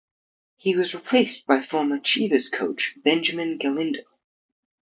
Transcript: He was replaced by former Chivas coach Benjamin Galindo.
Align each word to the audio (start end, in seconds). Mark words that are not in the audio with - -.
He 0.57 0.75
was 0.75 0.95
replaced 0.95 1.45
by 1.45 1.61
former 1.61 1.99
Chivas 1.99 2.51
coach 2.51 2.95
Benjamin 3.03 3.59
Galindo. 3.59 4.01